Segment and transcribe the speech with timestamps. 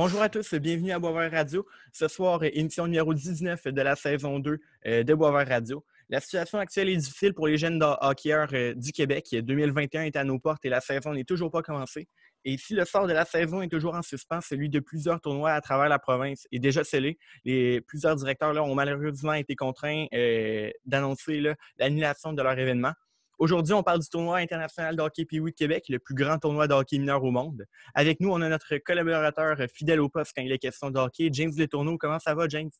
[0.00, 1.66] Bonjour à tous, bienvenue à Boisvert Radio.
[1.92, 5.84] Ce soir, émission numéro 19 de la saison 2 euh, de Boisvert Radio.
[6.08, 9.34] La situation actuelle est difficile pour les jeunes hockeyeurs euh, du Québec.
[9.34, 12.06] 2021 est à nos portes et la saison n'est toujours pas commencée.
[12.44, 15.50] Et si le sort de la saison est toujours en suspens, celui de plusieurs tournois
[15.50, 17.18] à travers la province est déjà scellé.
[17.44, 21.42] Les, plusieurs directeurs ont malheureusement été contraints euh, d'annoncer
[21.76, 22.92] l'annulation de leur événement.
[23.38, 26.66] Aujourd'hui, on parle du tournoi international de hockey Pee-Wee de Québec, le plus grand tournoi
[26.66, 27.64] de hockey mineur au monde.
[27.94, 31.28] Avec nous, on a notre collaborateur fidèle au poste quand il est question de hockey,
[31.32, 31.96] James Letourneau.
[31.98, 32.70] Comment ça va, James?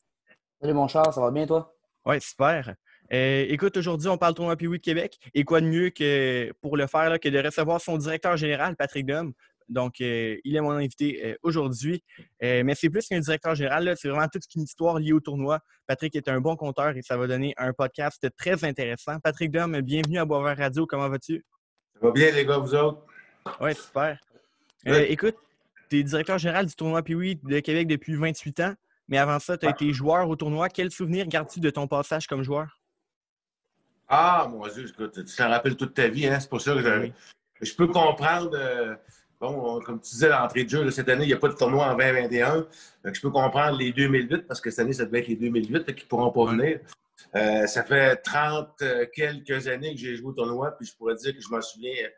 [0.59, 1.73] Salut, mon Charles, ça va bien, toi?
[2.05, 2.75] Oui, super.
[3.13, 5.17] Euh, écoute, aujourd'hui, on parle du tournoi Pee-Wee de Québec.
[5.33, 9.05] Et quoi de mieux que pour le faire que de recevoir son directeur général, Patrick
[9.05, 9.31] Dom,
[9.69, 12.03] donc, euh, il est mon invité euh, aujourd'hui.
[12.43, 13.93] Euh, mais c'est plus qu'un directeur général.
[13.97, 15.59] C'est vraiment toute une histoire liée au tournoi.
[15.87, 19.19] Patrick est un bon compteur et ça va donner un podcast très intéressant.
[19.19, 20.87] Patrick Dom, bienvenue à Boisvert Radio.
[20.87, 21.45] Comment vas-tu?
[21.93, 23.05] Ça va bien, les gars, vous autres?
[23.61, 24.19] Oui, super.
[24.85, 25.35] écoute,
[25.89, 28.73] tu es directeur général du tournoi Pee-Wee de Québec depuis 28 ans.
[29.07, 30.69] Mais avant ça, tu as été joueur au tournoi.
[30.69, 32.79] Quel souvenir gardes-tu de ton passage comme joueur?
[34.07, 36.27] Ah, mon Dieu, écoute, tu t'en rappelles toute ta vie.
[36.27, 36.39] Hein?
[36.39, 37.11] C'est pour ça que
[37.61, 38.99] je peux comprendre
[39.39, 41.85] bon, comme tu disais, l'entrée de jeu, cette année, il n'y a pas de tournoi
[41.85, 42.67] en 2021.
[43.05, 46.03] je peux comprendre les 2008, parce que cette année, ça devait être les 2008 qui
[46.03, 46.79] ne pourront pas venir.
[47.35, 51.15] Euh, ça fait 30 euh, quelques années que j'ai joué au tournoi, puis je pourrais
[51.15, 52.09] dire que je m'en souviens euh,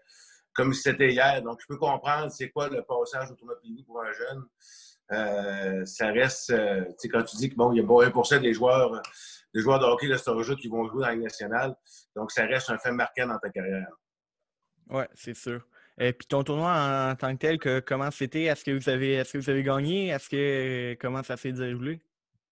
[0.54, 1.42] comme si c'était hier.
[1.42, 5.86] Donc, je peux comprendre c'est quoi le passage au tournoi Pini pour un jeune.
[5.86, 9.02] ça reste, tu sais, quand tu dis qu'il bon, y a 1 des joueurs,
[9.54, 11.76] des joueurs de hockey de ce jeu qui vont jouer dans la nationale.
[12.16, 13.88] Donc, ça reste un fait marquant dans ta carrière.
[14.90, 15.66] Oui, c'est sûr.
[16.04, 16.72] Et puis ton tournoi
[17.12, 18.46] en, tant que tel, que, comment c'était?
[18.46, 20.08] Est-ce que vous avez est-ce que vous avez gagné?
[20.08, 22.02] Est-ce que comment ça s'est déroulé?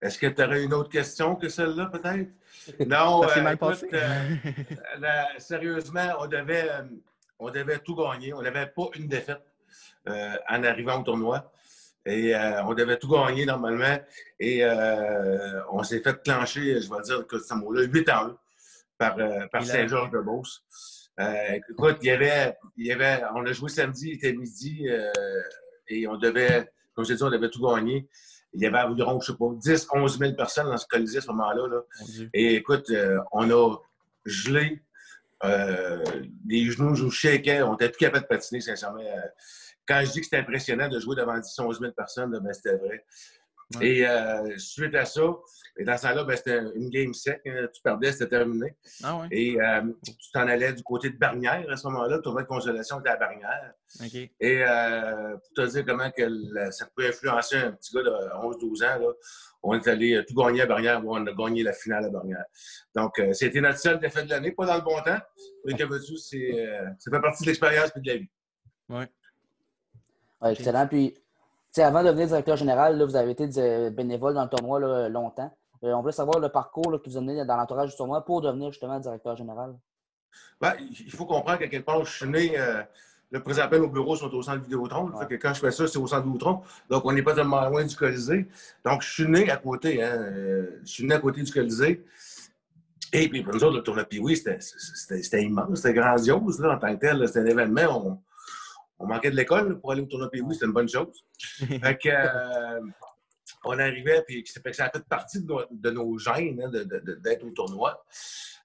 [0.04, 2.30] Est-ce que tu aurais une autre question que celle-là, peut-être?
[2.88, 3.90] Non, ça euh, mal passé.
[3.92, 4.36] Euh,
[5.40, 6.84] sérieusement, on devait, euh,
[7.40, 8.34] on devait tout gagner.
[8.34, 9.42] On n'avait pas une défaite
[10.06, 11.52] en arrivant au tournoi.
[12.06, 13.98] Et on devait tout gagner normalement.
[14.40, 14.64] Et
[15.72, 18.38] on s'est fait clencher, je vais dire que ce mot-là, 8 ans
[18.98, 19.18] par,
[19.52, 20.64] par Saint-Georges-de-Beauce.
[20.68, 20.99] Euh,
[21.70, 25.12] écoute, il y, avait, il y avait, on a joué samedi, il était midi, euh,
[25.88, 28.08] et on devait, comme je l'ai dit, on devait tout gagner.
[28.54, 31.22] Il y avait environ, je sais pas, 10, 11 000 personnes dans ce colisée à
[31.22, 31.68] ce moment-là.
[31.68, 31.82] Là.
[32.34, 33.78] Et écoute, euh, on a
[34.26, 34.82] gelé,
[36.48, 39.02] les genoux nous shakaient, on n'était plus capable de patiner, sincèrement.
[39.88, 42.78] Quand je dis que c'était impressionnant de jouer devant 10, 11 000 personnes, ben, c'était
[42.78, 43.06] vrai.
[43.82, 45.22] Et euh, suite à ça,
[45.78, 47.40] et dans ce temps-là, ben, c'était une game sec.
[47.46, 47.68] Hein.
[47.72, 48.76] tu perdais, c'était terminé.
[49.04, 52.20] Ah et euh, tu t'en allais du côté de Barnière à ce moment-là.
[52.20, 53.74] Tu de consolation était à Barnière.
[54.40, 58.86] Et euh, pour te dire comment que ça pouvait influencer un petit gars de 11-12
[58.86, 59.14] ans, là,
[59.62, 61.02] on est allé tout gagner à Barnière.
[61.06, 62.46] on a gagné la finale à Barnière.
[62.96, 65.20] Donc, c'était notre seul défaite de l'année, pas dans le bon temps.
[65.66, 68.30] Mais que veux-tu, ça fait partie de l'expérience et de la vie.
[68.90, 69.06] Oui.
[70.42, 70.88] Ouais, excellent.
[70.88, 71.14] Puis,
[71.78, 75.52] avant de devenir directeur général, vous avez été bénévole dans le tournoi longtemps.
[75.84, 78.72] Euh, on veut savoir le parcours que vous avez dans l'entourage du tournoi pour devenir
[78.72, 79.76] justement directeur général.
[80.60, 82.60] Ben, il faut comprendre qu'à quelque part, je suis né.
[82.60, 82.84] Euh,
[83.32, 85.12] le présentement, nos bureaux sont au centre Vidéotron.
[85.28, 86.62] que quand je fais ça, c'est au centre Vidéotron.
[86.90, 88.48] Donc, on n'est pas tellement loin du Colisée.
[88.84, 90.04] Donc, je suis né à côté.
[90.04, 92.04] Hein, euh, je suis né à côté du Colisée.
[93.14, 96.80] Et puis, pour nous autres, le tournoi Puis oui, c'était immense, c'était grandiose là, en
[96.80, 97.28] tant que tel.
[97.28, 98.20] C'était un événement on
[99.08, 101.26] manquait de l'école pour aller au tournoi pays, c'était une bonne chose.
[101.58, 102.82] fait que, euh,
[103.64, 106.72] on arrivait, puis ça a fait partie de nos, gènes hein,
[107.24, 108.04] d'être au tournoi.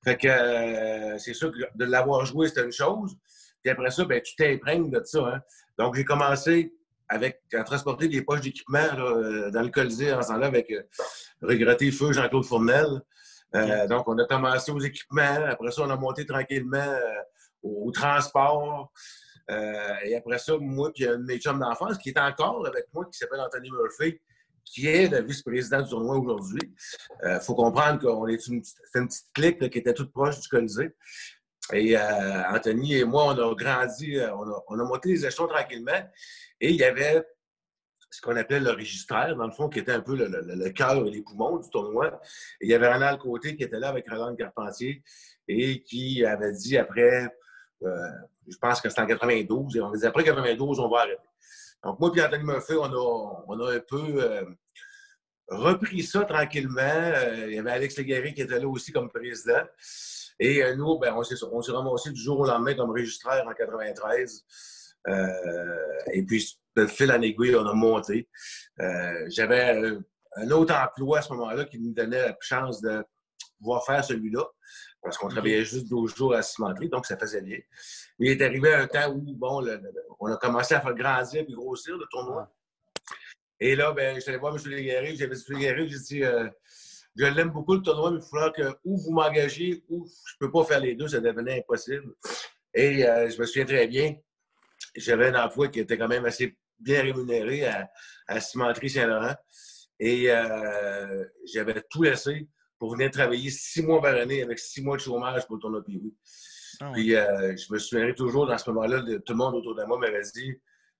[0.05, 3.17] Fait que euh, c'est sûr que de l'avoir joué, c'était une chose.
[3.62, 5.21] Puis après ça, ben, tu t'imprègnes de ça.
[5.21, 5.41] Hein.
[5.78, 6.75] Donc, j'ai commencé
[7.09, 10.87] avec, à transporter des poches d'équipement euh, dans le Colisée en là avec le
[11.49, 13.01] regretté feu Jean-Claude Fournel.
[13.89, 15.47] Donc, on a commencé aux équipements.
[15.49, 16.99] Après ça, on a monté tranquillement
[17.62, 18.93] au transport.
[19.50, 22.87] Euh, et après ça, moi, puis un de mes chums d'enfance qui est encore avec
[22.93, 24.21] moi, qui s'appelle Anthony Murphy,
[24.65, 26.75] qui est le vice-président du tournoi aujourd'hui.
[27.22, 30.94] Il euh, faut comprendre qu'on est une, petite clique qui était toute proche du Colisée.
[31.72, 34.19] Et euh, Anthony et moi, on a grandi,
[34.69, 36.10] on a, monté les échelons tranquillement.
[36.60, 37.22] Et il y avait
[38.10, 41.10] ce qu'on appelait le registraire, dans le fond, qui était un peu le, cœur et
[41.10, 42.21] les poumons du tournoi.
[42.60, 45.03] Et il y avait Ronald Côté qui était là avec Roland Carpentier
[45.48, 47.28] et qui avait dit après
[47.84, 48.09] euh,
[48.48, 49.77] je pense que c'était en 92.
[49.77, 51.22] Et on disait après 92, on va arrêter.
[51.83, 54.45] Donc, moi et Anthony Murphy, on a, on a un peu euh,
[55.48, 56.81] repris ça tranquillement.
[56.83, 59.63] Euh, il y avait Alex Légaré qui était là aussi comme président.
[60.41, 64.45] Et nous, ben, on s'est ramassé du jour au lendemain comme registraire en 93.
[66.13, 68.28] et puis, de fil en aiguille, on a monté.
[69.28, 69.97] J'avais
[70.37, 73.04] un autre emploi à ce moment-là qui nous donnait la chance de
[73.59, 74.45] pouvoir faire celui-là
[75.04, 77.59] parce qu'on travaillait juste 12 jours à la cimenterie, donc ça faisait bien.
[78.18, 79.62] Mais il est arrivé un temps où, bon,
[80.18, 82.51] on a commencé à faire grandir et grossir le tournoi.
[83.60, 84.62] Et là, ben, je suis allé voir M.
[84.71, 85.15] Légaré.
[85.15, 85.59] J'avais dit, M.
[85.59, 86.48] Légaré, j'ai dit, euh,
[87.16, 90.47] je l'aime beaucoup le tournoi, mais il faudra que ou vous m'engagez ou je ne
[90.47, 92.15] peux pas faire les deux, ça devenait impossible.
[92.72, 94.16] Et euh, je me souviens très bien,
[94.97, 97.91] j'avais un emploi qui était quand même assez bien rémunéré à,
[98.27, 99.34] à Cimenterie Saint-Laurent.
[100.01, 102.48] Et euh, j'avais tout laissé
[102.84, 106.03] pour venir travailler six mois par année avec six mois de chômage pour tournoi Puis
[106.83, 109.84] ah Puis euh, je me souviendrai toujours dans ce moment-là, tout le monde autour de
[109.84, 110.53] moi m'avait dit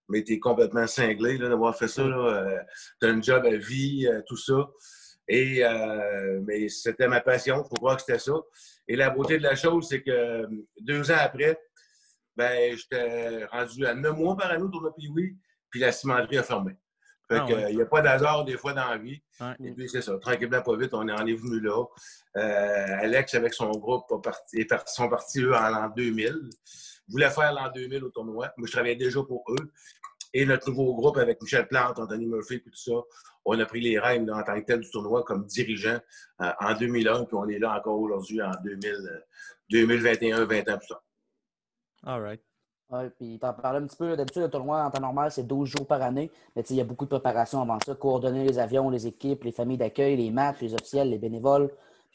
[0.09, 2.01] Mais t'es complètement cinglé d'avoir fait ça.
[2.01, 2.59] Euh,
[2.99, 4.67] t'as un job à vie, tout ça.
[5.29, 5.63] Et
[6.47, 8.33] mais c'était ma passion, il faut croire que c'était ça.
[8.89, 10.47] Et la beauté de la chose, c'est que
[10.81, 11.61] deux ans après,
[12.35, 15.37] ben, j'étais rendu à neuf mois par année au tournoi Puis
[15.69, 16.73] puis la cimenterie a fermé.
[17.29, 19.23] Fait ah il n'y a pas d'hasard des fois dans la vie.
[19.62, 21.85] Et puis c'est ça, tranquillement, pas vite, on en est venu là.
[22.37, 24.05] Euh, Alex, avec son groupe,
[24.87, 26.50] sont partis, eux, en l'an 2000.
[27.09, 28.53] voulaient faire l'an 2000 au tournoi.
[28.56, 29.73] Moi, je travaillais déjà pour eux.
[30.35, 32.93] Et notre nouveau groupe avec Michel Plante, Anthony Murphy, tout ça,
[33.44, 35.99] on a pris les rênes en tant que tel du tournoi comme dirigeant
[36.41, 38.50] euh, en 2001, puis on est là encore aujourd'hui en
[39.70, 41.05] 2021, 20 ans plus tard.
[42.06, 42.43] All right.
[42.91, 44.17] Oui, puis tu en parlais un petit peu.
[44.17, 46.31] D'habitude, le tournoi en temps normal, c'est 12 jours par année.
[46.55, 47.95] Mais il y a beaucoup de préparation avant ça.
[47.95, 51.71] Coordonner les avions, les équipes, les familles d'accueil, les matchs, les officiels, les bénévoles,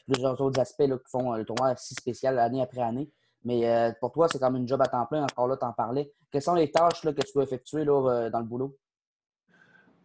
[0.06, 3.10] plusieurs autres aspects qui font euh, le tournoi si spécial année après année.
[3.44, 5.24] Mais euh, pour toi, c'est même une job à temps plein.
[5.24, 6.12] Encore là, tu en parlais.
[6.30, 8.76] Quelles sont les tâches là, que tu dois effectuer là, euh, dans le boulot?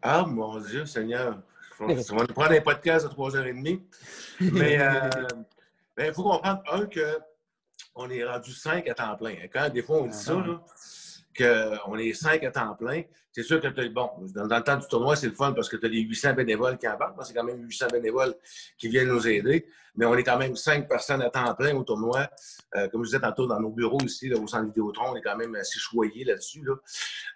[0.01, 1.41] Ah, mon Dieu, Seigneur.
[1.79, 3.81] On va nous prendre un podcast à 3h30.
[4.39, 4.79] Mais
[5.97, 7.19] il faut comprendre, un, que
[7.95, 9.35] on est rendu cinq à temps plein.
[9.51, 10.35] Quand des fois on dit ça,
[11.37, 15.15] qu'on est cinq à temps plein, c'est sûr que bon, dans, le temps du tournoi,
[15.15, 17.21] c'est le fun parce que tu as les 800 bénévoles qui embarquent.
[17.25, 18.33] C'est quand même 800 bénévoles
[18.77, 19.65] qui viennent nous aider.
[19.95, 22.29] Mais on est quand même cinq personnes à temps plein au tournoi.
[22.75, 25.35] Euh, comme je disais tantôt, dans nos bureaux ici, au centre Vidéotron, on est quand
[25.35, 26.65] même assez choyés là-dessus.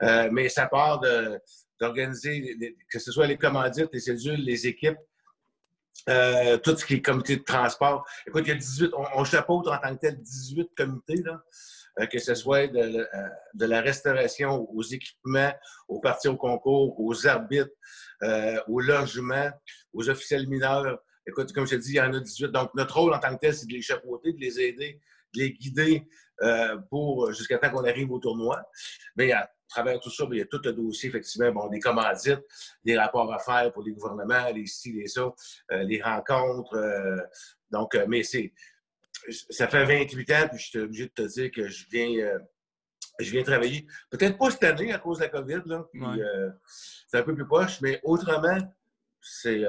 [0.04, 1.02] Euh, mais ça part
[1.80, 2.58] d'organiser,
[2.90, 4.98] que ce soit les commandites, les cellules, les équipes,
[6.08, 8.08] euh, tout ce qui est comité de transport.
[8.26, 11.44] Écoute, il y a 18, on, on chapeaute en tant que tel 18 comités, là,
[12.00, 15.54] euh, que ce soit de, euh, de, la restauration aux équipements,
[15.88, 17.72] aux parties au concours, aux arbitres,
[18.68, 19.52] au logement,
[19.94, 21.00] aux officiels mineurs.
[21.28, 22.48] Écoute, comme je te dis, il y en a 18.
[22.48, 25.00] Donc, notre rôle en tant que tel, c'est de les chapeauter, de les aider,
[25.36, 26.08] de les guider
[26.90, 28.62] pour jusqu'à temps qu'on arrive au tournoi.
[29.16, 29.32] Mais
[29.70, 32.44] travers tout ça, il y a tout le dossier, effectivement, bon, des commandites,
[32.84, 35.32] des rapports à faire pour les gouvernements, les ci, les ça,
[35.72, 36.76] euh, les rencontres.
[36.76, 37.18] Euh,
[37.72, 38.54] donc, euh, mais c'est.
[39.50, 42.40] Ça fait 28 ans, puis je suis obligé de te dire que je viens,
[43.20, 43.86] je viens travailler.
[44.10, 46.02] Peut-être pas cette année à cause de la COVID, là, puis
[47.06, 48.58] c'est un peu plus proche, mais autrement,
[49.22, 49.66] c'est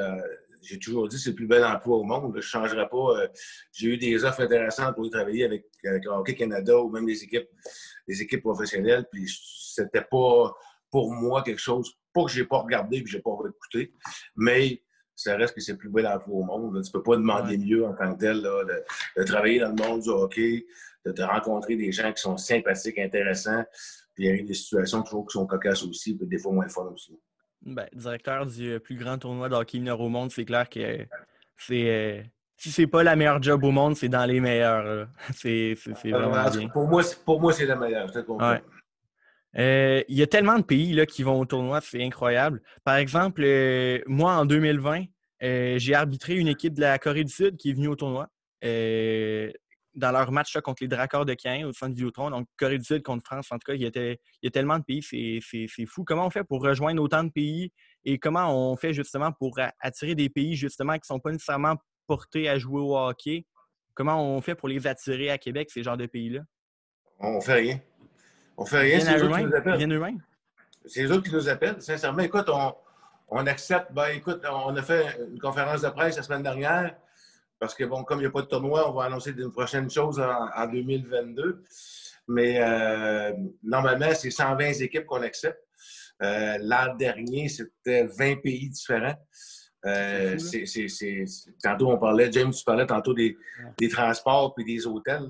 [0.62, 2.32] j'ai toujours dit que c'est le plus bel emploi au monde.
[2.32, 3.26] Je ne changerai pas.
[3.72, 7.22] j'ai eu des offres intéressantes pour y travailler avec, avec Hockey Canada ou même des
[7.22, 7.48] équipes,
[8.06, 9.06] des équipes professionnelles.
[9.10, 9.26] Puis
[9.74, 10.54] c'était pas
[10.90, 13.94] pour moi quelque chose, pas que j'ai pas regardé et que j'ai pas écouté,
[14.36, 14.82] mais
[15.14, 16.82] ça reste que c'est le plus bel emploi au monde.
[16.82, 20.08] Tu peux pas demander mieux en tant que tel de, travailler dans le monde du
[20.08, 20.66] hockey,
[21.04, 23.64] de, rencontrer des gens qui sont sympathiques, intéressants,
[24.14, 26.68] puis il y a des situations toujours qui sont cocasses aussi, puis des fois moins
[26.68, 27.18] fun aussi.
[27.62, 31.06] Ben, directeur du euh, plus grand tournoi de hockey mineur au monde, c'est clair que
[31.56, 31.88] c'est.
[31.88, 32.22] Euh,
[32.56, 35.08] si c'est pas la meilleure job au monde, c'est dans les meilleurs.
[35.34, 35.74] C'est
[36.04, 36.68] vraiment euh, bien.
[36.68, 38.10] Pour moi, pour moi c'est la meilleure.
[39.58, 42.62] Euh, il y a tellement de pays là, qui vont au tournoi, c'est incroyable.
[42.84, 45.04] Par exemple, euh, moi, en 2020,
[45.42, 48.28] euh, j'ai arbitré une équipe de la Corée du Sud qui est venue au tournoi
[49.94, 52.30] dans leur match contre les Dracors de Caen au centre Vidéotron.
[52.30, 54.50] Donc, Corée du Sud contre France, en tout cas, il y a, il y a
[54.50, 56.04] tellement de pays, c'est fou.
[56.04, 57.72] Comment on fait pour rejoindre autant de pays
[58.04, 61.76] et comment on fait justement pour attirer des pays justement qui ne sont pas nécessairement
[62.06, 63.46] portés à jouer au hockey?
[63.94, 66.40] Comment on fait pour les attirer à Québec, ces genres de pays-là?
[67.18, 67.80] On fait rien.
[68.56, 70.18] On fait rien, c'est eux qui nous appellent.
[70.86, 71.82] C'est eux qui nous appellent.
[71.82, 72.48] Sincèrement, écoute,
[73.28, 73.92] on, accepte.
[73.92, 76.96] Ben, écoute, on a fait une conférence de presse la semaine dernière
[77.60, 79.88] parce que, bon, comme il n'y a pas de tournoi, on va annoncer une prochaine
[79.90, 81.62] chose en, 2022.
[82.28, 85.60] Mais euh, normalement, c'est 120 équipes qu'on accepte.
[86.22, 89.14] Euh, l'an dernier, c'était 20 pays différents.
[89.86, 90.36] Euh,
[91.62, 93.36] tantôt, on parlait, James, tu parlais tantôt des,
[93.90, 95.28] transports et des hôtels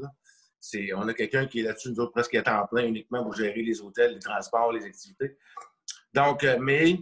[0.95, 3.63] on a quelqu'un qui est là-dessus, nous autres, presque à temps plein uniquement pour gérer
[3.63, 5.39] les hôtels, les transports, les activités.
[6.13, 6.99] Donc, mais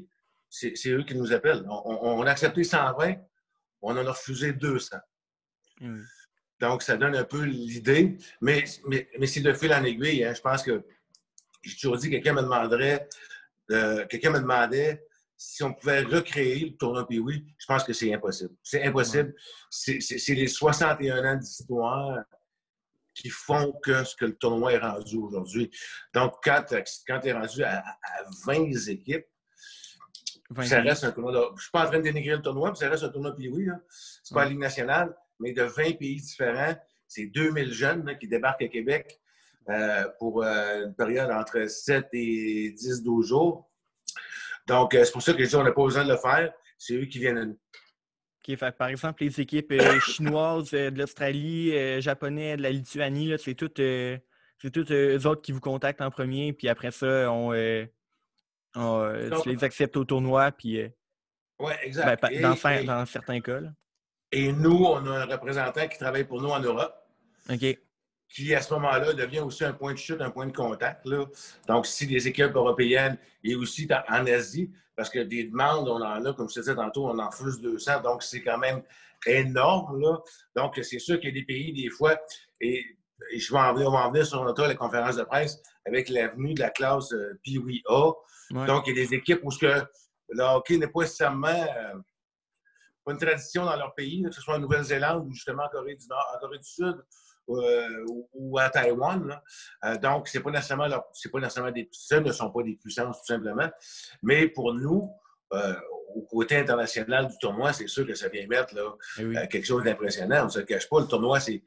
[0.49, 1.67] c'est eux qui nous appellent.
[1.69, 3.17] On, a accepté 120,
[3.83, 4.97] on en a refusé 200.
[6.61, 10.25] Donc, ça donne un peu l'idée, mais, mais, c'est de fil en aiguille.
[10.25, 10.35] Hein.
[10.35, 10.85] Je pense que
[11.63, 13.09] j'ai toujours dit, quelqu'un me demanderait,
[13.71, 15.05] euh, quelqu'un me demandait
[15.37, 18.55] si on pouvait recréer le tournoi puis oui, je pense que c'est impossible.
[18.63, 19.35] C'est impossible.
[19.71, 22.25] C'est les 61 ans d'histoire
[23.15, 25.71] qui font que ce que le tournoi est rendu aujourd'hui.
[26.13, 26.65] Donc, quand,
[27.07, 27.85] quand tu es rendu à,
[28.47, 29.27] 20 équipes,
[30.63, 31.33] Ça reste un tournoi.
[31.33, 31.39] De...
[31.39, 33.35] Je ne suis pas en train de dénigrer le tournoi, puis ça reste un tournoi
[33.35, 33.69] puis oui.
[34.23, 36.77] C'est pas la Ligue nationale, mais de 20 pays différents.
[37.07, 39.19] C'est 2000 jeunes qui débarquent à Québec
[39.71, 43.71] euh, pour euh, une période entre 7 et 10, 12 jours.
[44.67, 46.53] Donc, euh, c'est pour ça que je dis on n'a pas besoin de le faire.
[46.79, 47.59] C'est eux qui viennent à nous.
[48.79, 49.75] par exemple, les équipes
[50.07, 53.83] chinoises de l'Australie, japonais, de la Lituanie, c'est toutes,
[54.73, 57.53] toutes eux autres qui vous contactent en premier, puis après ça, on,
[58.73, 60.81] tu les acceptes au tournoi, puis.
[61.59, 62.23] oui, exact.
[62.23, 63.61] Ben, dans, dans, certains cas.
[64.31, 66.95] Et nous, on a un représentant qui travaille pour nous en Europe.
[67.51, 67.79] OK
[68.29, 71.07] qui, à ce moment-là, devient aussi un point de chute, un point de contact.
[71.07, 71.25] Là.
[71.67, 76.25] Donc, si les équipes européennes et aussi en Asie, parce que des demandes, on en
[76.25, 78.83] a, comme je te disais tantôt, on en fait 200, donc c'est quand même
[79.27, 80.01] énorme.
[80.01, 80.19] Là.
[80.57, 82.19] Donc, c'est sûr qu'il y a des pays, des fois,
[82.61, 82.85] et,
[83.37, 86.09] je vais en venir, on va en venir sur notre la conférence de presse avec
[86.09, 87.41] l'avenue de la classe euh,
[87.89, 88.13] A.
[88.67, 89.85] Donc, il y a des équipes où ce que
[90.29, 91.95] le hockey n'est pas nécessairement euh,
[93.11, 96.07] une tradition dans leur pays, que ce soit en Nouvelle-Zélande ou justement en Corée du
[96.09, 96.97] Nord, en Corée du Sud.
[97.51, 99.41] Euh, ou à Taïwan.
[99.85, 103.27] Euh, donc, c'est pas nécessairement, pas nécessairement des, ce ne sont pas des puissances tout
[103.27, 103.69] simplement.
[104.23, 105.11] Mais pour nous,
[105.55, 105.75] euh,
[106.15, 109.83] au côté international du tournoi, c'est sûr que ça vient mettre là, eh quelque chose
[109.83, 110.43] d'impressionnant.
[110.43, 111.01] On ne se cache pas.
[111.01, 111.63] Le tournoi, c'est,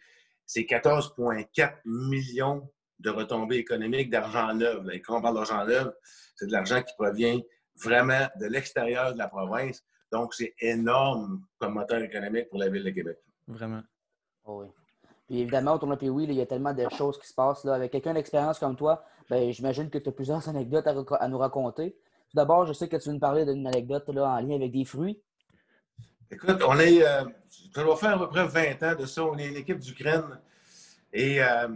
[0.56, 2.70] 14,4 millions
[3.00, 4.86] de retombées économiques d'argent neuf.
[4.92, 5.88] Et quand on parle d'argent neuf,
[6.36, 7.40] c'est de l'argent qui provient
[7.82, 9.82] vraiment de l'extérieur de la province.
[10.12, 13.18] Donc, c'est énorme comme moteur économique pour la Ville de Québec.
[13.48, 13.82] Vraiment.
[14.46, 14.68] Oh oui.
[15.28, 17.64] Puis évidemment, au tournoi oui, il y a tellement de choses qui se passent.
[17.64, 17.76] Là.
[17.76, 21.92] Avec quelqu'un d'expérience comme toi, ben, j'imagine que tu as plusieurs anecdotes à, nous raconter.
[22.30, 24.72] Tout d'abord, je sais que tu veux nous parler d'une anecdote là, en lien avec
[24.72, 25.22] des fruits.
[26.30, 27.06] Écoute, on est.
[27.06, 27.24] Euh,
[27.74, 29.24] ça doit faire à peu près 20 ans de ça.
[29.24, 30.40] On est une équipe d'Ukraine
[31.14, 31.68] et euh,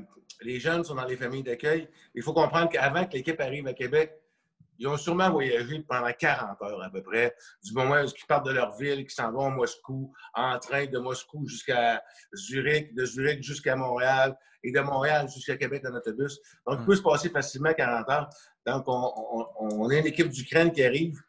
[0.42, 1.88] les jeunes sont dans les familles d'accueil.
[2.14, 4.22] Il faut comprendre qu'avant que l'équipe arrive à Québec,
[4.78, 8.46] ils ont sûrement voyagé pendant 40 heures à peu près, du moment où ils partent
[8.46, 12.04] de leur ville, qui s'en vont à Moscou, en train de Moscou jusqu'à
[12.34, 16.40] Zurich, de Zurich jusqu'à Montréal et de Montréal jusqu'à Québec en autobus.
[16.68, 18.30] Donc, il peut se passer facilement 40 heures.
[18.66, 21.22] Donc, on, on, a une équipe d'Ukraine qui arrive.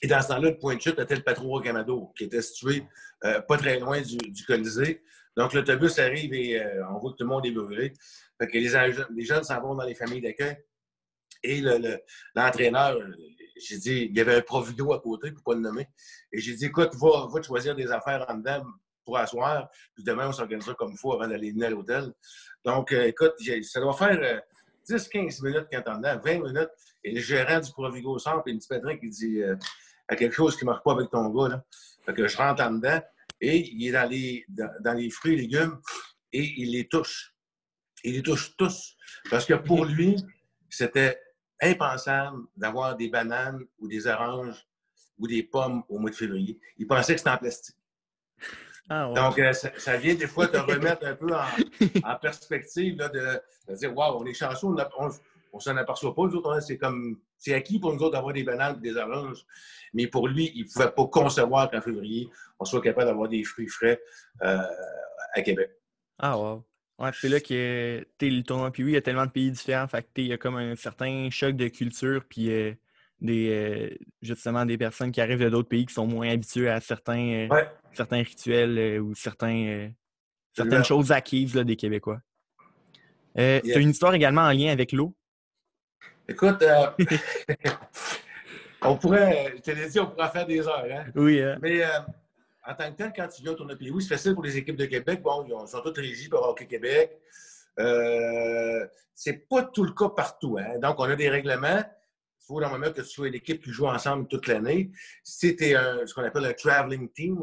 [0.00, 2.84] Et dans ce temps-là, le point de chute était le Patro Camado, qui était situé
[3.24, 5.02] euh, pas très loin du, Colisée.
[5.36, 7.92] Donc, l'autobus arrive et euh, on voit que tout le monde est brûlé.
[8.40, 10.56] Fait que les, les jeunes s'en vont dans les familles d'accueil.
[11.42, 11.62] Et
[12.34, 12.98] l'entraîneur,
[13.56, 15.88] j'ai dit, il y avait un Provido à côté, pour ne pas le nommer.
[16.32, 18.64] Et j'ai dit, écoute, va, choisir des affaires en dedans
[19.04, 19.68] pour asseoir.
[19.94, 22.12] Puis demain, on s'organisera comme il faut avant d'aller dîner à l'hôtel.
[22.64, 24.42] Donc, euh, écoute, ça doit faire
[24.88, 26.70] 10-15 euh, minutes quand en dedans, 20 minutes.
[27.04, 29.56] Et le gérant du Provigo sort, puis une petite Patrick qui dit, euh,
[30.08, 31.48] a quelque chose qui ne marche pas avec ton gars.
[31.48, 31.64] Là.
[32.04, 33.00] Fait que je rentre en dedans
[33.40, 35.80] et il est dans les, dans les fruits et légumes
[36.32, 37.34] et il les touche.
[38.04, 38.96] Il les touche tous.
[39.30, 40.16] Parce que pour lui,
[40.68, 41.20] c'était
[41.62, 44.66] impensable d'avoir des bananes ou des oranges
[45.18, 46.58] ou des pommes au mois de février.
[46.76, 47.76] Ils pensaient que c'était en plastique.
[48.88, 53.74] Ah, Donc, euh, ça, vient des fois te remettre un peu en, perspective là, de,
[53.74, 54.74] dire Waouh, on est chanceux, on
[55.56, 56.22] ne s'en aperçoit pas.
[56.22, 58.96] Nous autres, hein, c'est comme c'est acquis pour nous autres d'avoir des bananes et des
[58.96, 59.44] oranges.
[59.92, 63.44] Mais pour lui, il ne pouvait pas concevoir qu'en février, on soit capable d'avoir des
[63.44, 64.00] fruits frais
[64.42, 64.58] euh,
[65.34, 65.70] à Québec.
[66.18, 66.64] Ah, wow.
[66.98, 68.72] Ouais, c'est là que le tournoi.
[68.72, 69.86] Puis oui, il y a tellement de pays différents.
[69.86, 72.24] Fait que il y a comme un certain choc de culture.
[72.28, 72.72] Puis euh,
[73.20, 76.80] des, euh, justement des personnes qui arrivent de d'autres pays qui sont moins habitués à
[76.80, 79.90] certains, euh, certains rituels ou certains,
[80.52, 82.20] certaines choses acquises là, des Québécois.
[83.36, 85.14] Tu as une histoire également en lien avec l'eau?
[86.26, 86.64] Écoute,
[88.82, 90.84] on pourrait, je te l'ai dit, on pourrait faire des heures.
[90.90, 91.04] Hein?
[91.14, 91.40] Oui.
[91.40, 91.58] Hein.
[91.62, 91.80] Mais
[92.68, 94.56] en tant que tel, quand tu viens au tournoi pays, oui, c'est facile pour les
[94.56, 95.22] équipes de Québec.
[95.22, 97.18] Bon, ils sont toutes régies par Hockey Québec.
[97.78, 100.58] Euh, c'est pas tout le cas partout.
[100.58, 100.78] Hein?
[100.78, 101.82] Donc, on a des règlements.
[102.40, 104.90] Il faut normalement que tu sois une équipe qui joue ensemble toute l'année.
[105.24, 105.74] Si tu es
[106.06, 107.38] ce qu'on appelle un traveling team,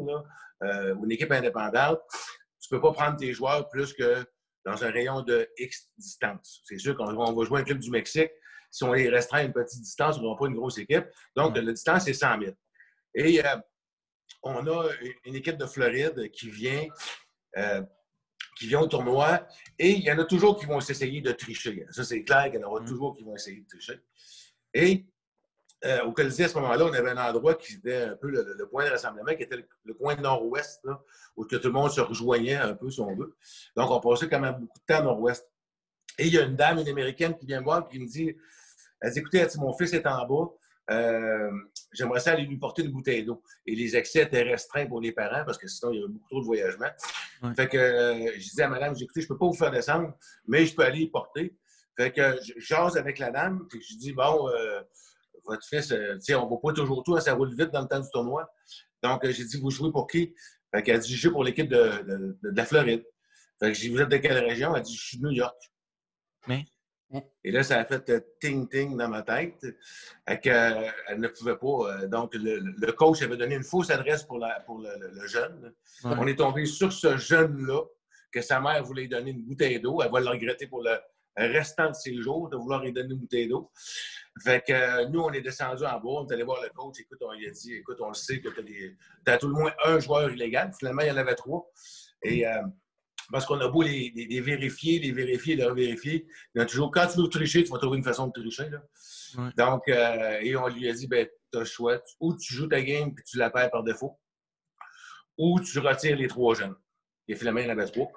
[0.62, 2.00] euh, ou une équipe indépendante,
[2.60, 4.24] tu ne peux pas prendre tes joueurs plus que
[4.64, 6.62] dans un rayon de X distance.
[6.64, 8.30] C'est sûr qu'on va jouer un club du Mexique.
[8.70, 11.06] Si on les restreint à une petite distance, on n'aura pas une grosse équipe.
[11.36, 12.52] Donc, la distance, c'est 100 000.
[13.14, 13.56] Et euh,
[14.46, 14.88] on a
[15.24, 16.86] une équipe de Floride qui vient,
[17.56, 17.82] euh,
[18.58, 19.46] qui vient au tournoi
[19.78, 21.86] et il y en a toujours qui vont essayer de tricher.
[21.90, 22.86] Ça, c'est clair qu'il y en aura mm.
[22.86, 24.00] toujours qui vont essayer de tricher.
[24.72, 25.06] Et
[25.84, 28.66] euh, au Colisée, à ce moment-là, on avait un endroit qui était un peu le,
[28.68, 30.86] point de rassemblement, qui était le, coin nord-ouest,
[31.36, 33.36] où tout le monde se rejoignait un peu, si on veut.
[33.76, 35.46] Donc, on passait quand même beaucoup de temps nord-ouest.
[36.18, 38.06] Et il y a une dame, une Américaine, qui vient me voir et qui me
[38.06, 38.34] dit,
[39.00, 40.50] elle dit, écoutez, mon fils est en bas,
[40.90, 41.50] euh,
[41.92, 43.42] j'aimerais ça aller lui porter une bouteille d'eau.
[43.66, 46.28] Et les accès étaient restreints pour les parents parce que sinon, il y avait beaucoup
[46.28, 46.90] trop de voyagement.
[47.56, 50.16] Fait que euh, je disais à madame, écoutez, je ne peux pas vous faire descendre,
[50.46, 51.56] mais je peux aller y porter.
[51.96, 54.82] Fait que je jase avec la dame, puis je dis, bon, euh,
[55.44, 57.88] votre fils, euh, on ne va pas toujours tout, hein, ça roule vite dans le
[57.88, 58.50] temps du tournoi.
[59.02, 60.34] Donc, j'ai dit, vous jouez pour qui?
[60.74, 63.04] Fait qu'elle a dit, je joue pour l'équipe de, la Floride.
[63.58, 64.74] Fait que j'ai dit, vous êtes de quelle région?
[64.74, 65.56] Elle a dit, je suis de New York.
[66.46, 66.64] Mais?
[67.44, 69.64] Et là, ça a fait ting-ting dans ma tête.
[70.28, 72.06] Et qu'elle ne pouvait pas.
[72.06, 75.72] Donc, le, coach avait donné une fausse adresse pour, la, pour le, jeune.
[76.04, 77.82] On est tombé sur ce jeune-là,
[78.32, 80.02] que sa mère voulait lui donner une bouteille d'eau.
[80.02, 80.96] Elle va le regretter pour le
[81.36, 83.70] restant de ses jours de vouloir lui donner une bouteille d'eau.
[84.42, 87.00] Fait que euh, nous, on est descendu en bas, on est allé voir le coach.
[87.00, 89.54] Écoute, on lui a dit, écoute, on le sait que tu as, as, tout le
[89.54, 90.72] moins un joueur illégal.
[90.78, 91.70] Finalement, il y en avait trois.
[92.22, 92.62] Et euh,
[93.30, 97.06] parce qu'on a beau les, vérifier, les vérifier, les revérifier, il y a toujours, quand
[97.06, 98.70] tu veux tricher, tu vas trouver une façon de tricher.
[99.56, 102.00] Donc, euh, et on lui a dit, ben, tu as le choix.
[102.20, 104.18] Ou tu joues ta game et tu la perds par défaut,
[105.38, 106.76] ou tu retires les trois jeunes.
[107.28, 108.10] Et finalement, il en avait trois.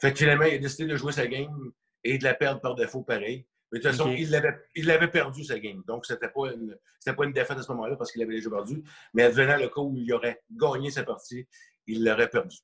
[0.00, 2.74] Fait que finalement, il a décidé de jouer sa game et de la perdre par
[2.74, 3.46] défaut pareil.
[3.72, 5.84] Mais de toute façon, il l'avait perdu sa game.
[5.86, 6.76] Donc, ce n'était pas, une,
[7.14, 8.82] pas une défaite à ce moment-là parce qu'il avait déjà perdu.
[9.14, 11.46] Mais advenant le cas où il aurait gagné sa partie,
[11.86, 12.56] il l'aurait perdu.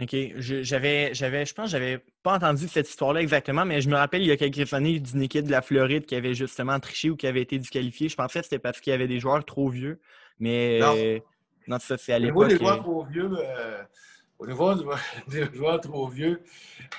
[0.00, 0.16] OK.
[0.36, 4.22] J'avais, j'avais, je pense que j'avais pas entendu cette histoire-là exactement, mais je me rappelle
[4.22, 7.16] il y a quelques années d'une équipe de la Floride qui avait justement triché ou
[7.16, 8.08] qui avait été disqualifiée.
[8.08, 10.00] Je pensais que c'était parce qu'il y avait des joueurs trop vieux.
[10.38, 10.80] Mais
[11.66, 12.48] non, ça, c'est à l'époque.
[12.48, 13.82] des joueurs trop vieux, euh,
[14.38, 14.74] au niveau
[15.28, 16.42] des joueurs trop vieux,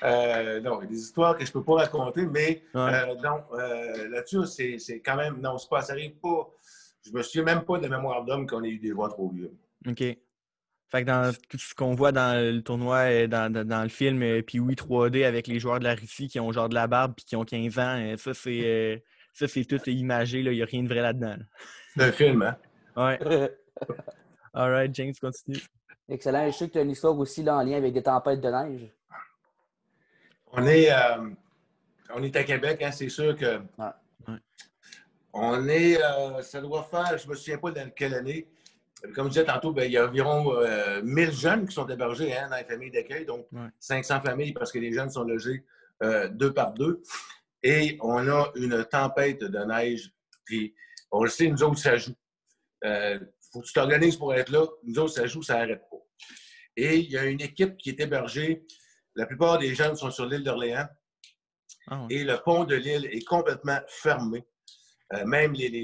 [0.03, 3.15] euh, non, il y a des histoires que je ne peux pas raconter, mais euh,
[3.24, 5.39] non, euh, là-dessus, c'est quand même.
[5.41, 6.50] Non, pas, ça n'arrive pas.
[7.06, 9.51] Je me souviens même pas de mémoire d'homme qu'on ait eu des joueurs trop vieux.
[9.88, 10.03] OK.
[10.91, 14.60] Fait que dans tout ce qu'on voit dans le tournoi, dans, dans, le film, puis
[14.60, 17.25] oui, 3D avec les joueurs de la Russie qui ont genre de la barbe puis
[17.25, 19.03] qui ont 15 ans, ça, c'est
[19.34, 20.39] ça c'est tout imagé.
[20.39, 21.38] Il n'y a rien de vrai là-dedans.
[21.96, 22.58] C'est un film, hein?
[22.96, 23.19] Ouais.
[24.53, 25.62] All right, James, continue.
[26.10, 26.48] Excellent.
[26.48, 28.50] Je sais que tu as une histoire aussi là, en lien avec des tempêtes de
[28.50, 28.89] neige.
[30.51, 31.29] On est, euh,
[32.15, 33.62] on est à Québec, hein, c'est sûr que.
[35.31, 36.01] On est.
[36.01, 38.48] Euh, ça doit faire, je ne me souviens pas de quelle année.
[39.13, 40.53] Comme je disais tantôt, ben, il y a environ
[41.03, 43.48] 1000 euh, jeunes qui sont hébergés hein, dans les familles d'accueil, donc
[43.79, 45.64] 500 familles parce que les jeunes sont logés
[46.31, 47.01] deux par deux.
[47.62, 50.12] Et on a une tempête de neige.
[50.46, 50.74] Puis
[51.12, 52.14] on le sait, nous autres, ça joue
[53.51, 54.66] faut que tu t'organises pour être là.
[54.83, 55.98] Nous autres, ça joue, ça n'arrête pas.
[56.75, 58.66] Et il y a une équipe qui est hébergée.
[59.16, 60.88] La plupart des jeunes sont sur l'île d'Orléans.
[61.88, 64.46] Ah Et le pont de l'île est complètement fermé.
[65.14, 65.81] Euh, même les, les,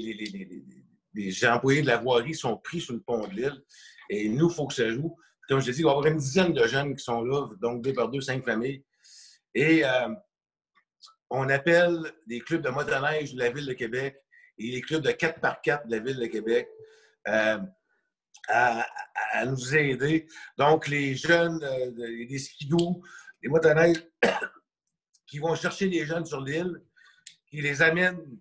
[1.46, 3.62] employés de la voirie sont pris sur le pont de l'île.
[4.08, 5.16] Et nous, il faut que ça joue.
[5.48, 7.48] Comme je l'ai dit, il va y avoir une dizaine de jeunes qui sont là,
[7.60, 8.84] donc deux par deux, cinq familles.
[9.54, 10.08] Et euh,
[11.30, 14.16] on appelle des clubs de motoneige de la Ville de Québec
[14.58, 16.68] et les clubs de 4 par 4 de la Ville de Québec
[17.28, 17.58] euh,
[18.48, 18.86] à,
[19.46, 20.26] nous aider.
[20.58, 21.90] Donc, les jeunes, euh,
[22.26, 23.02] des skidoo,
[23.42, 24.06] des motoneiges
[25.26, 26.80] qui vont chercher les jeunes sur l'île,
[27.48, 28.38] qui les amènent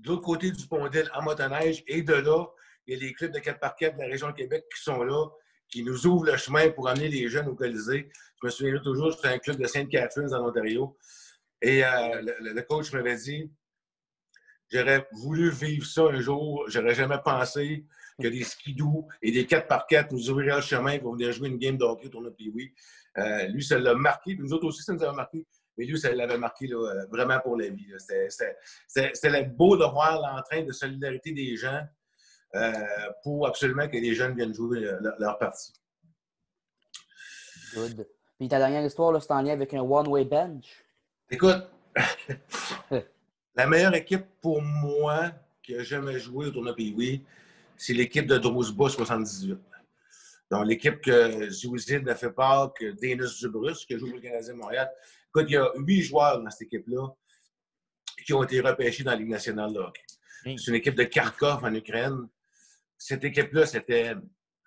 [0.00, 1.82] de l'autre côté du pont d'île en motoneige.
[1.86, 2.46] Et de là,
[2.86, 4.82] il y a les clubs de 4 par 4 de la région de Québec qui
[4.82, 5.26] sont là,
[5.68, 8.10] qui nous ouvrent le chemin pour amener les jeunes au Colisée.
[8.40, 10.96] Je me souviens toujours, c'était un club de Sainte-Catherine en Ontario.
[11.62, 13.50] Et euh, le, coach m'avait dit
[14.70, 16.64] J'aurais voulu vivre ça un jour.
[16.68, 17.86] J'aurais jamais pensé
[18.20, 21.48] que des skidoo et des 4 par 4 nous ouvriraient le chemin pour venir jouer
[21.48, 22.74] une game de hockey tournoi puis oui.
[23.18, 24.36] Euh, lui, ça l'a marqué.
[24.36, 25.46] nous autres aussi, ça nous a marqué.
[25.76, 27.86] Mais lui, ça l'avait marqué là, vraiment pour la vie.
[27.98, 31.82] C'était beau de voir l'entrain de solidarité des gens
[32.54, 32.72] euh,
[33.22, 35.72] pour absolument que les jeunes viennent jouer euh, leur, partie.
[37.74, 38.06] Good.
[38.38, 40.84] Puis ta dernière histoire, c'est en lien avec un one-way bench.
[41.30, 41.68] Écoute,
[43.56, 47.24] La meilleure équipe pour moi qui a jamais joué au tournoi Pee
[47.78, 49.58] c'est l'équipe de Drosba 78.
[50.50, 54.58] Donc, l'équipe que Zouzid a fait part, que Denis Dubrus, qui joue au Canadien de
[54.58, 54.90] Montréal.
[55.36, 57.08] Écoute, il y a huit joueurs dans cette équipe-là
[58.24, 60.00] qui ont été repêchés dans la Ligue nationale de hockey.
[60.44, 62.26] C'est une équipe de Kharkov en Ukraine.
[62.96, 64.14] Cette équipe-là, c'était,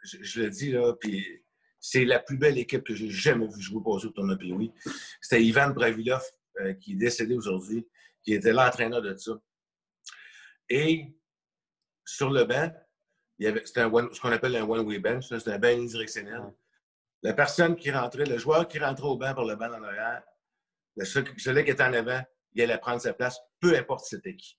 [0.03, 1.43] je, le dis là, puis
[1.79, 4.71] c'est la plus belle équipe que j'ai jamais vue jouer passer au tournoi Pee
[5.19, 6.21] C'était Ivan Bravilov,
[6.59, 7.87] euh, qui est décédé aujourd'hui
[8.21, 9.41] qui était l'entraîneur de ça.
[10.69, 11.07] Et
[12.05, 12.71] sur le banc,
[13.39, 16.43] il y avait, c'était ce qu'on appelle un one-way bench, c'était un banc unidirectionnel.
[17.23, 20.21] La personne qui rentrait, le joueur qui rentrait au banc par le banc en arrière,
[21.05, 22.21] celui qui était en avant,
[22.53, 24.57] il allait prendre sa place, peu importe c'était qui.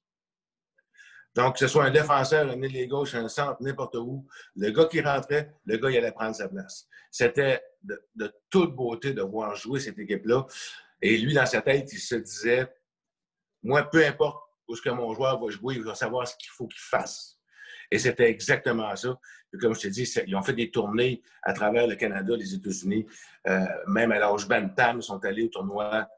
[1.34, 4.26] Donc, que ce soit un défenseur, un ailier gauche, un centre, n'importe où,
[4.56, 6.88] le gars qui rentrait, le gars, il allait prendre sa place.
[7.10, 10.44] C'était de, de toute beauté de voir jouer cette équipe-là.
[11.00, 12.68] Et lui, dans sa tête, il se disait
[13.62, 16.50] moi, peu importe où ce que mon joueur va jouer, il va savoir ce qu'il
[16.50, 17.38] faut qu'il fasse.
[17.90, 19.18] Et c'était exactement ça.
[19.60, 23.04] comme je te dis, ils ont fait des tournées à travers le Canada, les États-Unis,
[23.48, 26.08] euh, même à l'âge Bantam, ils sont allés au tournoi,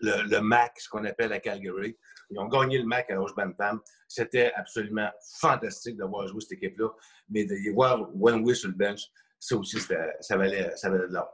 [0.00, 1.96] le, le MAC, ce qu'on appelle à Calgary.
[2.30, 3.80] Ils ont gagné le match à Roche Bantam.
[4.08, 5.10] C'était absolument
[5.40, 6.88] fantastique d'avoir joué cette équipe-là.
[7.28, 9.02] Mais de voir One Way sur le bench,
[9.38, 11.28] ça aussi, ça valait, ça valait de l'or.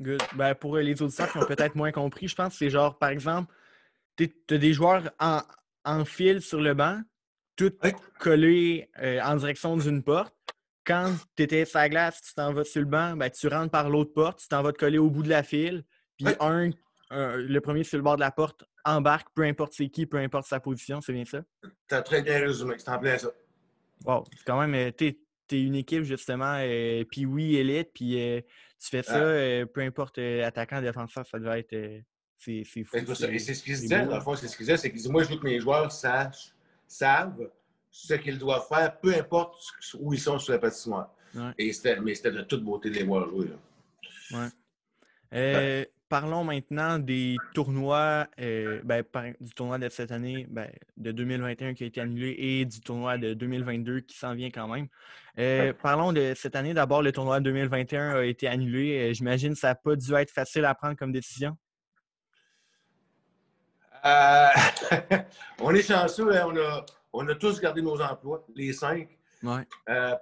[0.00, 0.22] Good.
[0.34, 3.10] Ben, pour les auditeurs qui ont peut-être moins compris, je pense que c'est genre, par
[3.10, 3.52] exemple,
[4.16, 5.42] tu as des joueurs en,
[5.84, 7.00] en, fil sur le banc,
[7.56, 7.72] tout
[8.18, 10.34] collés euh, en direction d'une porte.
[10.86, 13.70] Quand tu étais sur la glace, tu t'en vas sur le banc, ben, tu rentres
[13.70, 15.84] par l'autre porte, tu t'en vas te coller au bout de la file.
[16.16, 16.70] Puis un,
[17.10, 20.46] le premier sur le bord de la porte embarque, peu importe c'est qui, peu importe
[20.46, 21.42] sa position, c'est bien ça?
[21.62, 23.30] Tu as très bien résumé, c'est en plein ça.
[24.04, 28.12] Wow, c'est quand même, euh, tu es, une équipe justement, euh, puis oui, élite, puis
[28.78, 29.66] tu fais ça, ah.
[29.66, 32.04] peu importe attaquant, défenseur, ça devrait être.
[32.38, 32.96] c'est fou.
[32.96, 35.00] Et c'est ce qu'il se disait, dans le fond, c'est ce qu'il disait, c'est qu'il
[35.00, 36.54] dit Moi, je veux que mes joueurs sachent,
[36.86, 37.50] savent
[37.90, 39.60] ce qu'ils doivent faire, peu importe
[39.98, 41.12] où ils sont sur la patinoire.
[41.58, 43.48] Et mais c'était de toute beauté de les voir jouer.
[43.48, 44.48] Là.
[45.32, 45.90] Ouais.
[46.10, 49.04] Parlons maintenant des tournois, euh, ben,
[49.40, 53.16] du tournoi de cette année, ben, de 2021 qui a été annulé et du tournoi
[53.16, 54.88] de 2022 qui s'en vient quand même.
[55.38, 56.74] Euh, parlons de cette année.
[56.74, 59.10] D'abord, le tournoi de 2021 a été annulé.
[59.10, 61.56] Euh, j'imagine que ça n'a pas dû être facile à prendre comme décision.
[65.60, 66.34] on est chanceux.
[66.34, 66.46] Hein.
[66.48, 69.16] On, a, on, a, tous gardé nos emplois, les cinq,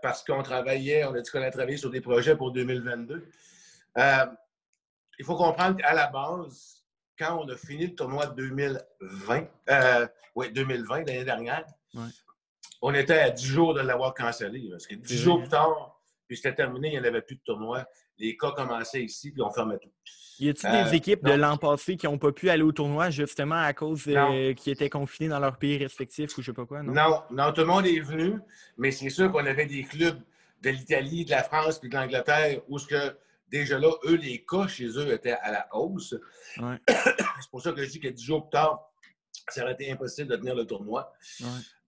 [0.03, 3.27] parce qu'on travaillait, on a dit qu'on a travaillé sur des projets pour 2022
[5.19, 6.85] il faut comprendre qu'à la base,
[7.19, 11.65] quand on a fini le tournoi de 2020, euh, oui, 2020, l'année dernière,
[12.81, 14.69] on était à 10 jours de l'avoir cancellé.
[14.71, 17.43] Parce que 10 jours plus tard, puis c'était terminé, il n'y en avait plus de
[17.45, 17.85] tournoi.
[18.19, 19.91] Les cas commençaient ici, puis on fermait tout.
[20.41, 23.11] Y a-t-il des euh, équipes de l'an passé qui n'ont pas pu aller au tournoi
[23.11, 26.57] justement à cause de, qui étaient confinés dans leur pays respectif ou je ne sais
[26.57, 26.83] pas quoi?
[26.85, 26.93] Non?
[26.93, 28.39] non, non, tout le monde est venu,
[28.77, 30.21] mais c'est sûr qu'on avait des clubs
[30.63, 33.17] de l'Italie, de la France puis de l'Angleterre où ce que
[33.51, 36.15] déjà là, eux, les cas chez eux étaient à la hausse.
[36.89, 38.89] c'est pour ça que je dis que dix jours plus tard,
[39.49, 41.13] ça aurait été impossible de tenir le tournoi.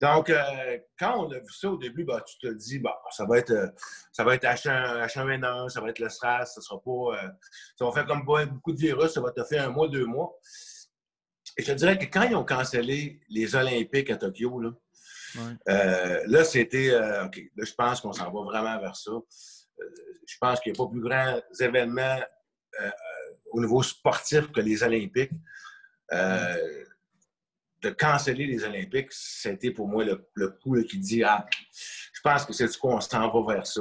[0.01, 3.39] Donc, euh, quand on a vu ça au début, bah, tu te dis, ça va
[3.39, 3.67] être, euh,
[4.13, 6.91] ça va être H1, H1N1, ça va être le stress, ça sera pas.
[6.91, 7.29] Euh,
[7.77, 10.39] ça va faire comme beaucoup de virus, ça va te faire un mois, deux mois.
[11.57, 14.71] Et je te dirais que quand ils ont cancellé les Olympiques à Tokyo, là,
[16.27, 16.95] là c'était,
[17.25, 19.13] OK, là, je pense qu'on s'en va vraiment vers ça
[20.27, 22.21] je pense qu'il n'y a pas plus grands événements
[22.81, 22.91] euh, euh,
[23.53, 25.33] au niveau sportif que les Olympiques.
[26.13, 26.85] Euh,
[27.83, 31.47] de canceller les Olympiques, c'était pour moi le, coup qui dit Ah,
[32.13, 33.81] je pense que c'est du coup, on s'en va vers ça.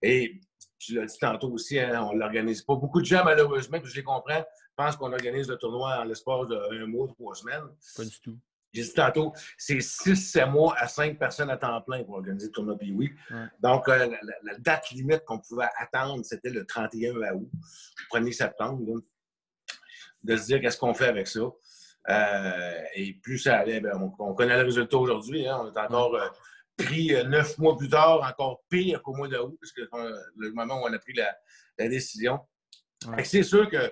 [0.00, 0.40] Et
[0.78, 2.76] tu l'as dit tantôt aussi, hein, on ne l'organise pas.
[2.76, 4.44] Beaucoup de gens, malheureusement, que je les comprends,
[4.76, 7.66] pensent qu'on organise le tournoi en l'espace d'un mois, trois semaines.
[7.96, 8.38] Pas du tout.
[8.76, 12.52] J'ai dit tantôt, c'est 6-7 mois à 5 personnes à temps plein pour organiser le
[12.52, 12.94] tournoi Puis
[13.60, 19.00] Donc, euh, la, date limite qu'on pouvait attendre, c'était le 31 août, le 1er septembre,
[20.22, 21.40] de se dire qu'est-ce qu'on fait avec ça.
[22.08, 25.48] Euh, et plus ça allait, ben, on, connaît le résultat aujourd'hui.
[25.48, 25.58] Hein.
[25.62, 26.28] on est encore euh,
[26.76, 29.80] pris neuf mois plus tard, encore pire qu'au mois d'août, parce que
[30.36, 32.40] le moment où on a pris la, décision.
[33.24, 33.90] C'est sûr que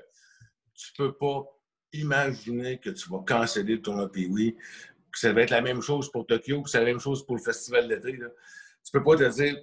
[0.74, 1.42] tu ne peux pas
[1.94, 4.54] imaginer que tu vas canceller le tournoi Pee-Wee,
[5.12, 7.36] que ça va être la même chose pour Tokyo, que c'est la même chose pour
[7.36, 8.12] le festival d'été.
[8.12, 8.28] Tu ne
[8.92, 9.56] peux pas te dire,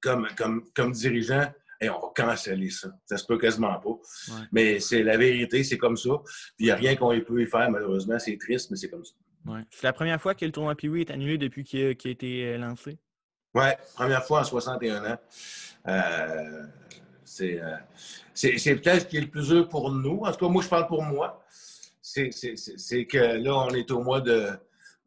[0.00, 2.88] comme, comme, comme dirigeant, on va canceller ça.
[3.06, 3.98] Ça se peut quasiment pas.
[4.52, 6.10] Mais c'est la vérité, c'est comme ça.
[6.58, 8.18] il n'y a rien qu'on peut y faire, malheureusement.
[8.18, 9.14] C'est triste, mais c'est comme ça.
[9.70, 12.58] C'est la première fois que le tournoi Pee-Wee est annulé depuis qu'il a, été euh,
[12.58, 12.98] lancé?
[13.54, 15.18] Oui, première fois en 61 ans.
[15.86, 16.64] Euh,
[17.28, 20.20] c'est peut-être ce qui est le plus dur pour nous.
[20.24, 21.44] En tout cas, moi, je parle pour moi.
[22.00, 24.50] C'est que là, on est au mois de,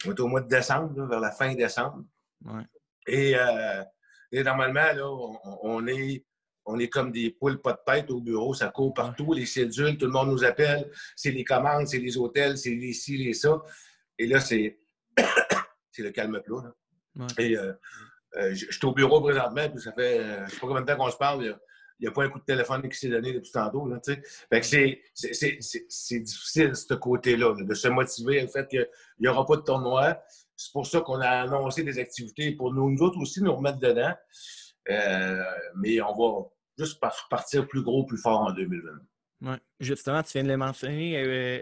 [0.05, 2.03] au mois de décembre, vers la fin décembre.
[3.10, 3.84] Euh,
[4.31, 5.10] et, normalement, là,
[5.63, 6.23] on, est,
[6.65, 8.53] on est comme des poules pas de tête au bureau.
[8.53, 10.89] Ça court partout, les cédules, tout le monde nous appelle.
[11.15, 13.62] C'est les commandes, c'est les hôtels, c'est les ci, les ça.
[14.17, 14.79] Et là, c'est
[15.97, 16.73] le calme plat.
[17.38, 17.73] Et euh,
[18.53, 20.97] je, suis au bureau présentement, puis ça fait, je ne sais pas combien de temps
[20.97, 21.60] qu'on se parle
[22.02, 23.88] n'y a pas un coup de téléphone qui s'est donné depuis tantôt.
[23.88, 24.22] Là, c'est,
[26.20, 28.88] difficile, ce côté-là, de se motiver le fait qu'il
[29.20, 30.22] n'y aura pas de tournoi.
[30.56, 33.80] C'est pour ça qu'on a annoncé des activités pour nous, nous autres aussi nous remettre
[33.80, 34.14] dedans.
[34.90, 35.44] Euh,
[35.76, 38.90] mais on va juste partir plus gros, plus fort en 2020.
[39.42, 41.18] Oui, justement, tu viens de le mentionner.
[41.18, 41.62] Euh,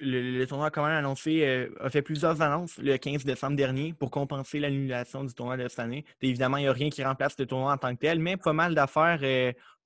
[0.00, 4.58] le, tournoi a annoncé, euh, a fait plusieurs annonces le 15 décembre dernier pour compenser
[4.58, 6.04] l'annulation du tournoi de cette année.
[6.22, 8.52] évidemment, il n'y a rien qui remplace le tournoi en tant que tel, mais pas
[8.52, 9.20] mal d'affaires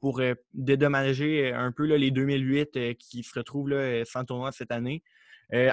[0.04, 3.72] pour euh, dédommager euh, un peu les 2008 euh, qui se retrouvent
[4.04, 5.02] sans tournoi cette année.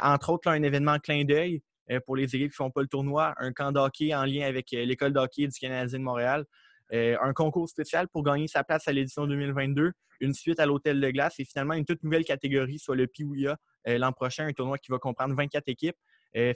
[0.02, 1.62] entre autres, un événement clin d'œil
[2.06, 4.72] pour les équipes qui ne font pas le tournoi, un camp d'hockey en lien avec
[4.72, 6.46] l'école d'hockey du Canadien de Montréal,
[6.94, 9.91] un concours spécial pour gagner sa place à l'édition 2022,
[10.22, 13.58] une suite à l'hôtel de glace et finalement une toute nouvelle catégorie, soit le Piouia
[13.86, 15.98] l'an prochain, un tournoi qui va comprendre 24 équipes.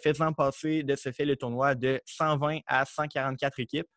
[0.02, 3.88] faisant passer de ce fait le tournoi de 120 à 144 équipes.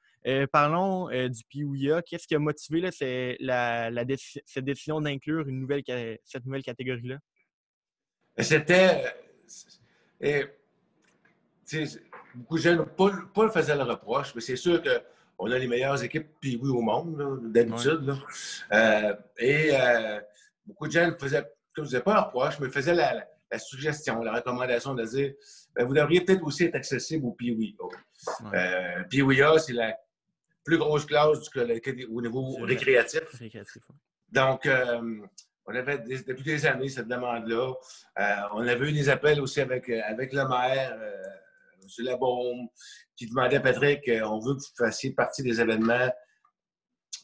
[0.52, 2.02] Parlons du PIWIA.
[2.02, 4.04] Qu'est-ce qui a motivé là, la,
[4.44, 5.82] cette décision d'inclure une nouvelle,
[6.24, 7.18] cette nouvelle catégorie-là?
[8.38, 9.04] C'était.
[12.34, 15.00] beaucoup de jeunes, Paul, Paul faisait le reproche, mais c'est sûr que
[15.38, 18.14] on a les meilleures équipes puis oui au monde, d'habitude.
[18.72, 20.20] Euh, et euh,
[20.66, 23.24] beaucoup de gens ne faisaient, pas leur proche, mais faisaient la,
[23.58, 25.32] suggestion, la recommandation de dire
[25.74, 27.36] ben, vous devriez peut-être aussi être accessible au.
[27.40, 28.50] Ouais.
[28.54, 29.96] Euh, c'est la
[30.68, 33.22] plus grosse classe du, au niveau récréatif.
[34.30, 35.16] Donc, euh,
[35.66, 37.72] on avait depuis des années cette demande-là.
[38.52, 40.96] on avait eu des appels aussi avec, avec le maire
[41.82, 42.04] M.
[42.04, 42.68] Labaume,
[43.16, 46.10] qui demandait à Patrick euh, on veut que vous fassiez partie des événements,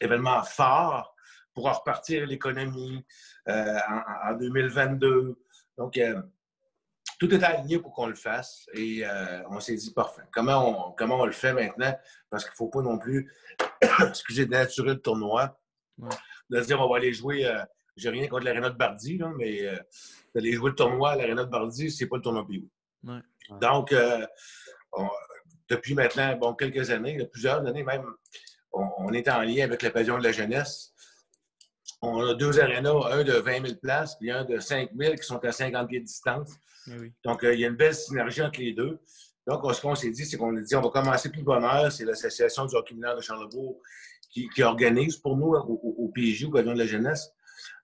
[0.00, 1.14] événements forts
[1.54, 3.04] pour repartir l'économie
[3.48, 3.78] euh,
[4.26, 5.36] en, 2022.
[5.78, 6.20] Donc, euh,
[7.18, 9.04] tout est aligné pour qu'on le fasse et
[9.50, 10.22] on s'est dit parfait.
[10.32, 11.94] Comment on, comment on le fait maintenant?
[12.30, 13.32] Parce qu'il ne faut pas non plus,
[14.08, 15.58] excusez, dénaturer le tournoi.
[16.50, 17.50] De se dire on va aller jouer.
[17.96, 19.62] J'ai rien contre l'Arena de Bardi, mais
[20.34, 22.62] d'aller jouer le tournoi à l'Arena de Bardi, c'est pas le tournoi Pio.
[23.60, 24.26] Donc, euh,
[25.68, 28.04] depuis maintenant, bon, quelques années, plusieurs années même,
[28.72, 30.93] on, est en lien avec la Pavillon de la jeunesse.
[32.06, 35.22] On a deux arénas, un de 20 000 places, puis un de 5 000 qui
[35.22, 36.50] sont à 50 pieds de distance.
[37.24, 38.98] Donc, euh, il y a une belle synergie entre les deux.
[39.46, 41.90] Donc, ce qu'on s'est dit, c'est qu'on a dit on va commencer plus heure.
[41.90, 43.80] C'est l'Association du hockey mineur de Charlebourg
[44.30, 47.30] qui, organise pour nous au, au, PJ, au Pavillon de la jeunesse.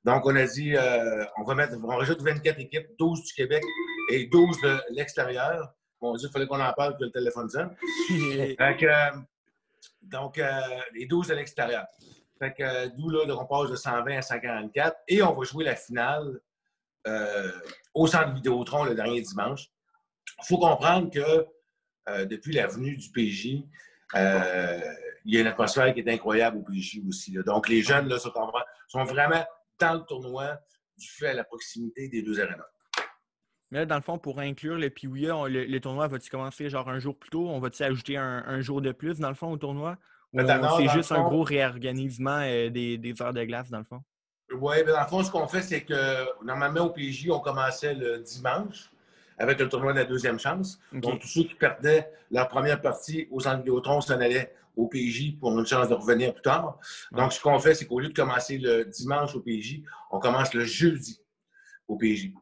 [0.05, 3.63] Donc, on a dit, euh, on va mettre, on rajoute 24 équipes, 12 du Québec
[4.11, 5.75] et 12 de l'extérieur.
[6.01, 7.75] Mon Dieu, il fallait qu'on en parle que le téléphone sonne.
[8.61, 9.11] Euh,
[10.03, 10.61] donc, euh,
[10.95, 11.87] les 12 de l'extérieur.
[12.40, 15.76] Fait que d'où là, on passe de 120 à 144 et on va jouer la
[15.76, 16.40] finale
[17.94, 19.66] au centre Vidéotron le dernier dimanche.
[20.42, 21.46] Il faut comprendre que
[22.24, 23.62] depuis la venue du PJ,
[25.24, 27.33] il y a une atmosphère qui est incroyable au PJ aussi.
[27.44, 29.44] Donc, les jeunes là, sont, vraiment
[29.79, 30.59] dans le tournoi
[30.96, 32.64] du fait à la proximité des deux arénas.
[33.70, 37.16] Mais dans le fond, pour inclure le Piouia, le, tournoi va-tu commencer genre un jour
[37.16, 37.48] plus tôt?
[37.48, 39.96] On va-tu ajouter un, jour de plus, dans le fond, au tournoi?
[40.33, 40.40] Ou
[40.77, 44.01] c'est juste un gros réorganisement euh, des, heures de glace, dans le fond?
[44.53, 48.19] Oui, dans le fond, ce qu'on fait, c'est que normalement, au PJ, on commençait le
[48.19, 48.90] dimanche
[49.38, 50.81] avec le tournoi de la deuxième chance.
[50.93, 55.38] Donc, tous ceux qui perdaient leur première partie aux Centre Vidéotron s'en allaient au PJ
[55.38, 56.79] pour une chance de revenir plus tard.
[57.12, 60.53] Donc, ce qu'on fait, c'est qu'au lieu de commencer le dimanche au PJ, on commence
[60.55, 61.21] le jeudi
[61.88, 62.33] au PJ.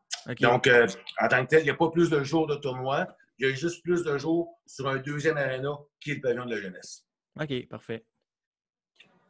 [0.40, 0.86] Donc, euh,
[1.20, 3.06] en tant que tel, il n'y a pas plus de jours de tournoi.
[3.38, 5.70] Il y a juste plus de jours sur un deuxième aréna
[6.00, 7.07] qui est le pavillon de la jeunesse.
[7.40, 8.04] OK, parfait.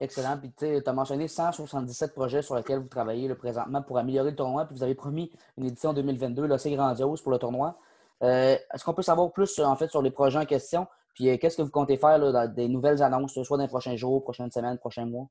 [0.00, 0.38] Excellent.
[0.38, 4.64] Puis, tu as mentionné 177 projets sur lesquels vous travaillez présentement pour améliorer le tournoi.
[4.64, 7.78] Puis, vous avez promis une édition 2022 assez grandiose pour le tournoi.
[8.22, 10.86] Euh, est-ce qu'on peut savoir plus, en fait, sur les projets en question?
[11.14, 13.96] Puis, euh, qu'est-ce que vous comptez faire dans des nouvelles annonces, soit dans les prochains
[13.96, 15.28] jours, prochaines semaines, prochains mois?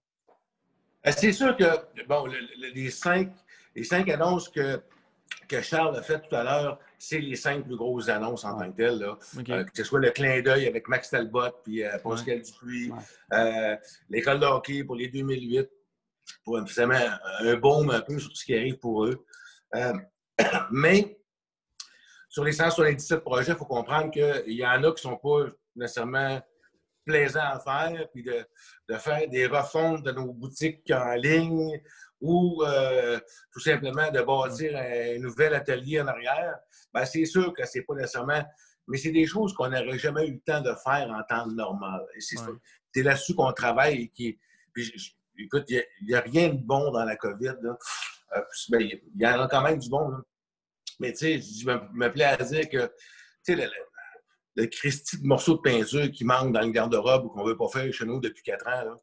[1.06, 1.64] C'est sûr que,
[2.08, 2.26] bon,
[2.76, 3.32] les, cinq,
[3.74, 4.82] les cinq annonces que
[5.48, 8.72] que Charles a fait tout à l'heure, c'est les cinq plus grosses annonces en tant
[8.72, 9.04] que telles.
[9.04, 12.92] Euh, que ce soit le clin d'œil avec Max Talbot puis euh, Pascal Dupuis,
[13.34, 13.76] euh,
[14.10, 15.70] l'école de hockey pour les 2008,
[16.44, 19.26] pour un baume un peu sur ce qui arrive pour eux.
[20.72, 21.18] mais
[22.30, 25.46] sur les 177 projets, il faut comprendre qu'il y en a qui ne sont pas
[25.76, 26.42] nécessairement
[27.06, 28.46] plaisants à faire, puis de,
[28.90, 31.82] de faire des refontes de nos boutiques en ligne,
[32.22, 33.20] ou euh,
[33.52, 36.58] tout simplement de bâtir un nouvel atelier en arrière,
[36.94, 38.44] ben, c'est sûr que c'est pas nécessairement.
[38.88, 42.06] Mais c'est des choses qu'on n'aurait jamais eu le temps de faire en temps normal.
[42.20, 44.04] C'est là-dessus qu'on travaille.
[44.04, 44.40] Et qui,
[45.38, 47.56] écoute, il n'y a, rien de bon dans la COVID.
[48.36, 50.10] Euh, ben, il y en a quand même du bon.
[51.00, 52.92] Mais tu sais, je me, me plais à dire que
[54.58, 57.58] le Christy de morceau de peinture qui manque dans le garde-robe ou qu'on ne veut
[57.58, 58.98] pas faire chez nous depuis quatre ans.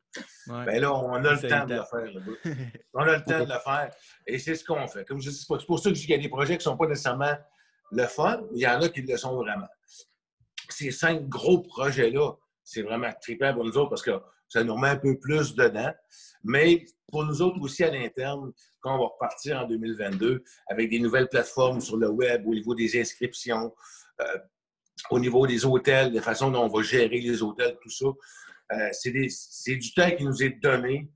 [0.49, 0.65] Là.
[0.67, 2.67] Ben là, on a le temps de le faire.
[2.95, 3.91] on a le temps de le faire.
[4.27, 5.05] Et c'est ce qu'on fait.
[5.05, 6.67] Comme je dis, c'est pour ça que je dis qu'il y a des projets qui
[6.67, 7.37] ne sont pas nécessairement
[7.93, 9.69] le fun, mais il y en a qui le sont vraiment.
[10.71, 12.33] Ces cinq gros projets-là,
[12.65, 15.93] c'est vraiment trippant pour nous autres parce que ça nous remet un peu plus dedans.
[16.43, 20.99] Mais pour nous autres aussi à l'interne, quand on va repartir en 2022 avec des
[20.99, 23.73] nouvelles plateformes sur le web au niveau des inscriptions,
[24.21, 24.39] euh,
[25.11, 28.07] au niveau des hôtels, de la façon dont on va gérer les hôtels, tout ça.
[28.73, 31.11] Euh, c'est du temps qui nous est donné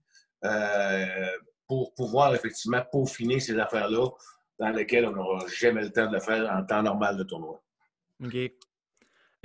[0.45, 1.27] euh,
[1.67, 4.09] pour pouvoir effectivement peaufiner ces affaires-là
[4.59, 7.63] dans lesquelles on n'aura jamais le temps de le faire en temps normal de tournoi.
[8.23, 8.37] OK.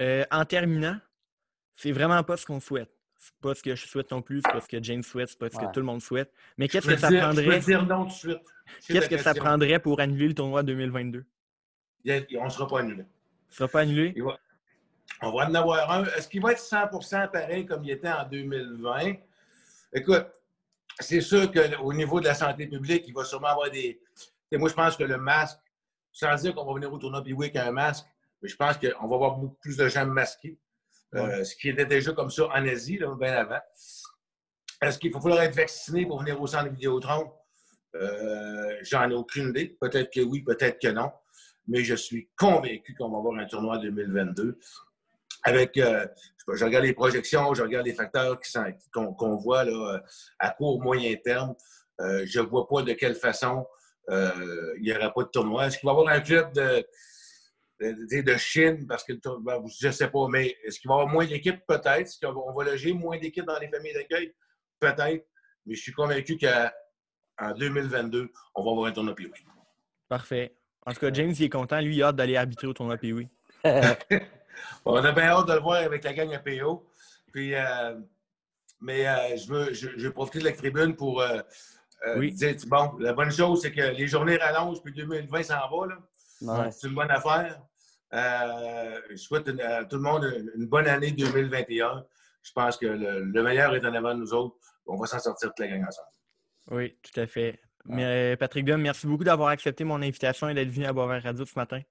[0.02, 1.00] Euh, en terminant,
[1.76, 2.90] c'est vraiment pas ce qu'on souhaite.
[3.16, 5.40] C'est pas ce que je souhaite non plus, c'est pas ce que James souhaite, c'est
[5.40, 6.34] pas ce que tout le monde souhaite.
[6.58, 7.60] Mais qu'est-ce que ça prendrait?
[7.60, 8.42] dire non tout de suite.
[8.88, 11.24] Qu'est-ce que ça prendrait pour annuler le tournoi 2022?
[12.06, 13.06] on ne sera pas annulé.
[13.54, 14.14] Ne sera pas annulé?
[15.22, 16.06] On va en avoir un.
[16.06, 19.14] Est-ce qu'il va être 100% pareil comme il était en 2020?
[19.94, 20.26] Écoute,
[21.00, 24.02] c'est sûr qu'au niveau de la santé publique, il va sûrement avoir des.
[24.54, 25.60] moi, je pense que le masque,
[26.12, 28.06] sans dire qu'on va venir au tournoi puis avec un masque,
[28.42, 30.58] mais je pense qu'on va avoir beaucoup plus de gens masqués.
[31.16, 33.62] Euh, ce qui était déjà comme ça en Asie, là, bien avant.
[34.82, 37.32] Est-ce qu'il va falloir être vacciné pour venir au centre de Vidéotron?
[37.96, 39.78] Euh, J'en ai aucune idée.
[39.80, 41.12] Peut-être que oui, peut-être que non.
[41.68, 44.58] Mais je suis convaincu qu'on va avoir un tournoi 2022
[45.44, 46.08] avec, euh,
[46.54, 48.40] je regarde les projections, je regarde les facteurs
[48.92, 50.02] qu'on voit là,
[50.40, 51.54] à court, moyen terme.
[52.00, 53.68] Euh, je ne vois pas de quelle façon
[54.10, 55.68] euh, il n'y aura pas de tournoi.
[55.68, 56.86] Est-ce qu'il va y avoir un club de,
[57.80, 58.88] de, Chine?
[58.88, 61.60] Parce que ben, je ne sais pas, mais est-ce qu'il va y avoir moins d'équipes?
[61.68, 62.02] Peut-être.
[62.02, 64.34] Est-ce qu'on va loger moins d'équipes dans les familles d'accueil?
[64.80, 65.28] Peut-être.
[65.66, 69.28] Mais je suis convaincu qu'en 2022, on va avoir un tournoi POI.
[70.10, 70.56] Parfait.
[70.86, 71.80] En tout cas, James, il est content.
[71.80, 73.24] Lui, il a hâte d'aller arbitrer au tournoi POI.
[74.86, 76.86] on a bien hâte de le voir avec la gang à PO.
[77.32, 78.00] Puis, euh,
[78.82, 81.42] mais euh, je, veux, je, vais profiter de la tribune pour euh,
[82.32, 85.88] dire bon, la bonne chose, c'est que les journées rallongent, puis 2020 s'en va.
[85.88, 86.72] Là.
[86.72, 87.62] C'est une bonne affaire.
[88.12, 92.06] je souhaite à tout le monde une, bonne année 2021.
[92.44, 94.58] Je pense que le, meilleur est en avant de nous autres.
[94.86, 96.10] On va s'en sortir toute la gang ensemble.
[96.72, 97.63] Oui, tout à fait.
[97.86, 101.46] Mais, Patrick Dom, merci beaucoup d'avoir accepté mon invitation et d'être venu à Boisvert Radio
[101.46, 101.82] ce matin.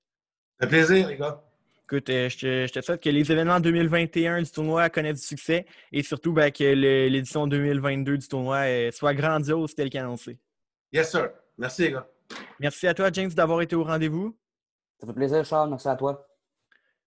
[0.59, 1.43] Ça fait plaisir, les gars.
[1.85, 6.03] Écoute, euh, je, te, souhaite que les événements 2021 du tournoi connaissent du succès et
[6.03, 10.39] surtout ben, que l'édition 2022 du tournoi euh, soit grandiose tel qu'annoncé.
[10.91, 11.31] Yes, sir.
[11.59, 12.09] Merci, les gars.
[12.59, 14.35] Merci à toi, James, d'avoir été au rendez-vous.
[15.01, 15.69] Ça fait plaisir, Charles.
[15.69, 16.27] Merci à toi.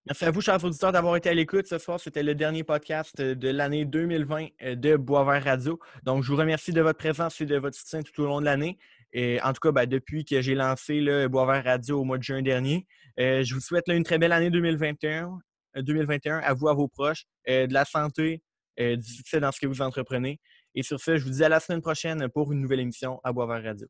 [0.08, 1.66] Merci à vous, chers auditeurs, d'avoir été à l'écoute.
[1.66, 5.80] Ce soir, c'était le dernier podcast de l'année 2020 euh, de Boisvert Radio.
[6.04, 8.46] Donc, je vous remercie de votre présence et de votre soutien tout au long de
[8.46, 8.78] l'année.
[9.14, 12.24] Et en tout cas, ben, depuis que j'ai lancé le Boisvert Radio au mois de
[12.24, 12.86] juin dernier,
[13.20, 15.40] euh, je vous souhaite une très belle année 2021,
[15.78, 18.44] 2021 euh, à vous, à vos proches, de la santé,
[18.78, 20.40] du succès dans ce que vous entreprenez.
[20.76, 23.34] Et sur ce, je vous dis à la semaine prochaine pour une nouvelle émission à
[23.34, 23.88] Boisvert Radio.